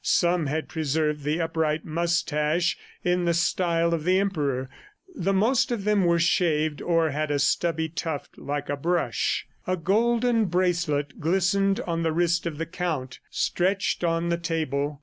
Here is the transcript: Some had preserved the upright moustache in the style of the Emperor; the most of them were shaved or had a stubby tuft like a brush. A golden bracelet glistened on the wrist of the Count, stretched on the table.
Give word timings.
Some 0.03 0.47
had 0.47 0.67
preserved 0.67 1.21
the 1.23 1.39
upright 1.39 1.85
moustache 1.85 2.75
in 3.03 3.25
the 3.25 3.35
style 3.35 3.93
of 3.93 4.03
the 4.03 4.17
Emperor; 4.19 4.67
the 5.15 5.31
most 5.31 5.71
of 5.71 5.83
them 5.83 6.05
were 6.05 6.17
shaved 6.17 6.81
or 6.81 7.11
had 7.11 7.29
a 7.29 7.37
stubby 7.37 7.87
tuft 7.87 8.39
like 8.39 8.67
a 8.67 8.75
brush. 8.75 9.45
A 9.67 9.77
golden 9.77 10.45
bracelet 10.45 11.19
glistened 11.19 11.81
on 11.81 12.01
the 12.01 12.13
wrist 12.13 12.47
of 12.47 12.57
the 12.57 12.65
Count, 12.65 13.19
stretched 13.29 14.03
on 14.03 14.29
the 14.29 14.37
table. 14.39 14.99